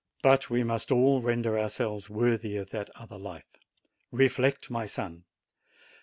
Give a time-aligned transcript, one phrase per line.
[0.23, 3.59] But we must all render ourselves worthy of that other life.
[4.11, 5.25] Reflect, my son.